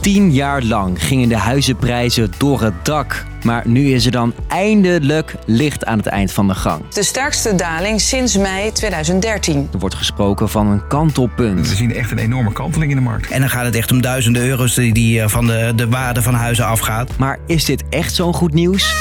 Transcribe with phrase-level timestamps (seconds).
[0.00, 3.24] Tien jaar lang gingen de huizenprijzen door het dak.
[3.42, 6.88] Maar nu is er dan eindelijk licht aan het eind van de gang.
[6.88, 9.68] De sterkste daling sinds mei 2013.
[9.72, 11.68] Er wordt gesproken van een kantelpunt.
[11.68, 13.30] We zien echt een enorme kanteling in de markt.
[13.30, 16.34] En dan gaat het echt om duizenden euro's die, eh, van de, de waarde van
[16.34, 17.16] huizen afgaat.
[17.16, 18.94] Maar is dit echt zo'n goed nieuws?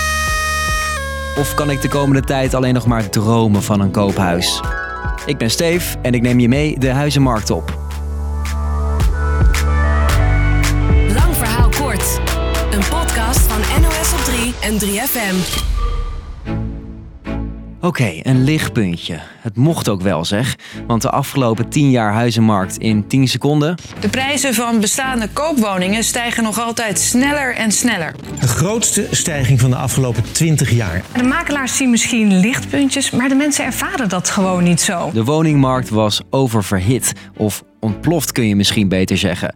[1.38, 4.62] Of kan ik de komende tijd alleen nog maar dromen van een koophuis?
[5.26, 7.79] Ik ben Steef en ik neem je mee de huizenmarkt op.
[14.62, 15.68] en 3FM.
[17.82, 19.20] Oké, een lichtpuntje.
[19.42, 20.56] Het mocht ook wel zeg,
[20.88, 23.76] want de afgelopen 10 jaar huizenmarkt in 10 seconden.
[24.00, 28.16] De prijzen van bestaande koopwoningen stijgen nog altijd sneller en sneller.
[28.40, 31.04] De grootste stijging van de afgelopen 20 jaar.
[31.16, 35.12] De makelaars zien misschien lichtpuntjes, maar de mensen ervaren dat gewoon niet zo.
[35.14, 39.56] De woningmarkt was oververhit, of ontploft kun je misschien beter zeggen.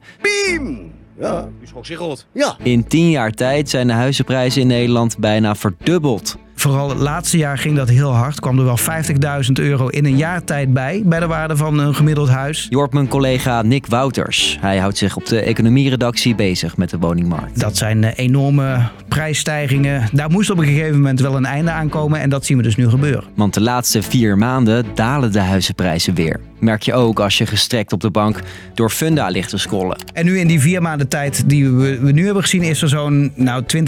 [1.20, 2.27] Ja, u schrok zich rot.
[2.63, 6.38] In 10 jaar tijd zijn de huizenprijzen in Nederland bijna verdubbeld.
[6.55, 8.39] Vooral het laatste jaar ging dat heel hard.
[8.39, 11.95] Kwam er wel 50.000 euro in een jaar tijd bij, bij de waarde van een
[11.95, 12.67] gemiddeld huis.
[12.70, 14.58] Je hoort mijn collega Nick Wouters.
[14.61, 17.59] Hij houdt zich op de economieredactie bezig met de woningmarkt.
[17.59, 20.09] Dat zijn eh, enorme prijsstijgingen.
[20.11, 22.64] Daar moest op een gegeven moment wel een einde aan komen en dat zien we
[22.64, 23.23] dus nu gebeuren.
[23.36, 26.39] Want de laatste vier maanden dalen de huizenprijzen weer.
[26.64, 28.39] Merk je ook als je gestrekt op de bank
[28.73, 29.97] door Funda ligt te scrollen.
[30.14, 32.89] En nu in die vier maanden tijd die we, we nu hebben gezien, is er
[32.89, 33.86] zo'n nou, 20.000,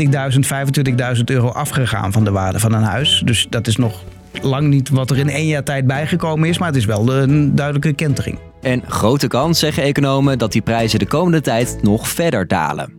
[1.18, 3.22] 25.000 euro afgegaan van de waarde van een huis.
[3.26, 4.04] Dus dat is nog
[4.42, 7.56] lang niet wat er in één jaar tijd bijgekomen is, maar het is wel een
[7.56, 8.40] duidelijke kentering.
[8.62, 12.94] En grote kans, zeggen economen, dat die prijzen de komende tijd nog verder dalen.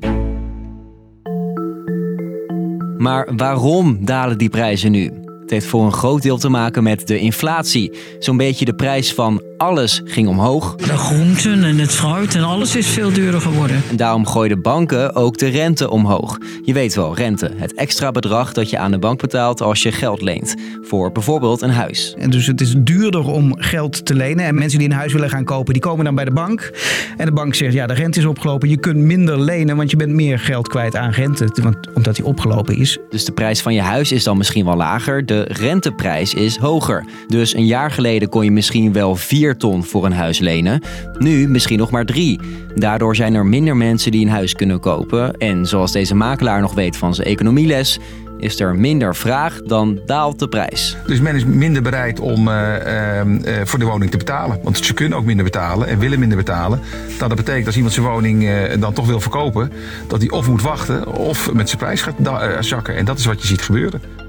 [2.98, 5.12] Maar waarom dalen die prijzen nu?
[5.46, 7.92] Het heeft voor een groot deel te maken met de inflatie.
[8.18, 10.74] Zo'n beetje de prijs van alles ging omhoog.
[10.74, 13.82] De groenten en het fruit en alles is veel duurder geworden.
[13.90, 16.38] En daarom gooiden banken ook de rente omhoog.
[16.62, 17.50] Je weet wel, rente.
[17.56, 20.54] Het extra bedrag dat je aan de bank betaalt als je geld leent.
[20.82, 22.14] Voor bijvoorbeeld een huis.
[22.18, 24.44] En dus het is duurder om geld te lenen.
[24.44, 26.70] En mensen die een huis willen gaan kopen, die komen dan bij de bank.
[27.16, 28.68] En de bank zegt, ja, de rente is opgelopen.
[28.68, 31.48] Je kunt minder lenen, want je bent meer geld kwijt aan rente.
[31.62, 32.98] Want, omdat die opgelopen is.
[33.10, 35.26] Dus de prijs van je huis is dan misschien wel lager.
[35.26, 37.04] De renteprijs is hoger.
[37.26, 40.82] Dus een jaar geleden kon je misschien wel 4 ton voor een huis lenen.
[41.18, 42.40] Nu misschien nog maar 3.
[42.74, 45.36] Daardoor zijn er minder mensen die een huis kunnen kopen.
[45.36, 47.98] En zoals deze makelaar nog weet van zijn economieles,
[48.38, 50.96] is er minder vraag, dan daalt de prijs.
[51.06, 54.60] Dus men is minder bereid om eh, eh, eh, voor de woning te betalen.
[54.62, 56.80] Want ze kunnen ook minder betalen en willen minder betalen.
[57.06, 59.72] Nou, dat betekent als iemand zijn woning eh, dan toch wil verkopen,
[60.06, 62.14] dat hij of moet wachten of met zijn prijs gaat
[62.60, 62.96] zakken.
[62.96, 64.25] En dat is wat je ziet gebeuren.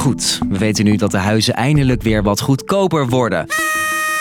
[0.00, 3.38] Goed, we weten nu dat de huizen eindelijk weer wat goedkoper worden.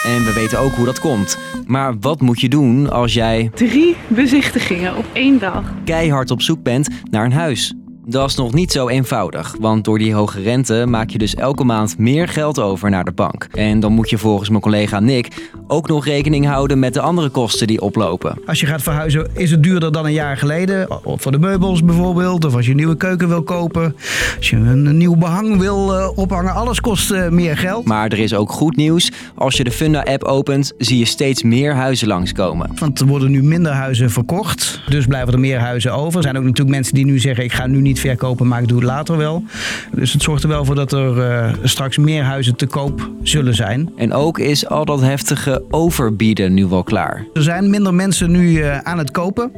[0.06, 1.38] En we weten ook hoe dat komt.
[1.66, 5.73] Maar wat moet je doen als jij Drie bezichtigingen op één dag.
[5.85, 7.73] keihard op zoek bent naar een huis?
[8.09, 11.64] Dat is nog niet zo eenvoudig, want door die hoge rente maak je dus elke
[11.64, 13.47] maand meer geld over naar de bank.
[13.52, 17.30] En dan moet je volgens mijn collega Nick ook nog rekening houden met de andere
[17.30, 18.42] kosten die oplopen.
[18.46, 21.06] Als je gaat verhuizen, is het duurder dan een jaar geleden.
[21.06, 22.46] Of voor de meubels bijvoorbeeld.
[22.46, 23.96] Of als je een nieuwe keuken wil kopen.
[24.38, 26.53] Als je een, een nieuw behang wil eh, ophangen.
[26.53, 27.86] Alles kost eh, meer geld.
[27.86, 29.12] Maar er is ook goed nieuws.
[29.39, 32.72] Als je de Funda-app opent, zie je steeds meer huizen langskomen.
[32.75, 34.81] Want er worden nu minder huizen verkocht.
[34.88, 36.17] Dus blijven er meer huizen over.
[36.17, 38.67] Er zijn ook natuurlijk mensen die nu zeggen: ik ga nu niet verkopen, maar ik
[38.67, 39.44] doe het later wel.
[39.91, 43.55] Dus het zorgt er wel voor dat er eh, straks meer huizen te koop zullen
[43.55, 43.91] zijn.
[43.97, 47.25] En ook is al dat heftige overbieden nu wel klaar.
[47.33, 49.51] Er zijn minder mensen nu eh, aan het kopen.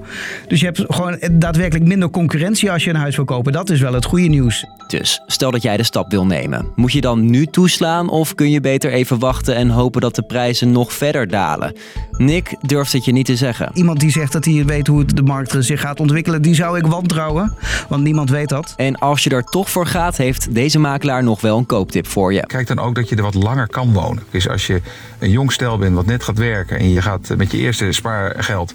[0.47, 3.51] Dus je hebt gewoon daadwerkelijk minder concurrentie als je een huis wil kopen.
[3.51, 4.65] Dat is wel het goede nieuws.
[4.87, 6.65] Dus stel dat jij de stap wil nemen.
[6.75, 10.21] Moet je dan nu toeslaan of kun je beter even wachten en hopen dat de
[10.21, 11.75] prijzen nog verder dalen?
[12.11, 13.69] Nick durft het je niet te zeggen.
[13.73, 16.85] Iemand die zegt dat hij weet hoe de markt zich gaat ontwikkelen, die zou ik
[16.85, 17.53] wantrouwen.
[17.89, 18.73] Want niemand weet dat.
[18.77, 22.33] En als je er toch voor gaat, heeft deze makelaar nog wel een kooptip voor
[22.33, 22.45] je.
[22.45, 24.23] Kijk dan ook dat je er wat langer kan wonen.
[24.29, 24.81] Dus als je
[25.19, 28.73] een jong stel bent wat net gaat werken en je gaat met je eerste spaargeld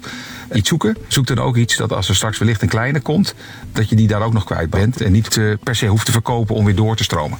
[0.53, 3.35] iets zoeken, zoek dan ook iets dat als er straks wellicht een kleine komt,
[3.71, 6.11] dat je die daar ook nog kwijt bent en niet eh, per se hoeft te
[6.11, 7.37] verkopen om weer door te stromen.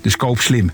[0.00, 0.70] Dus koop slim.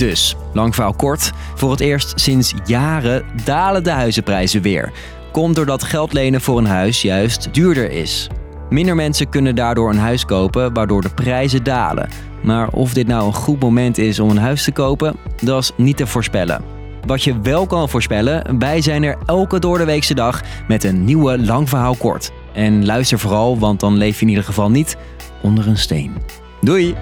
[0.00, 1.32] Dus, lang verhaal kort.
[1.54, 4.92] Voor het eerst sinds jaren dalen de huizenprijzen weer.
[5.32, 8.28] Komt doordat geld lenen voor een huis juist duurder is.
[8.70, 12.08] Minder mensen kunnen daardoor een huis kopen, waardoor de prijzen dalen.
[12.42, 15.72] Maar of dit nou een goed moment is om een huis te kopen, dat is
[15.76, 16.64] niet te voorspellen.
[17.06, 21.68] Wat je wel kan voorspellen, wij zijn er elke doordeweekse dag met een nieuwe lang
[21.68, 22.32] verhaal kort.
[22.52, 24.96] En luister vooral, want dan leef je in ieder geval niet
[25.42, 26.12] onder een steen.
[26.60, 26.94] Doei!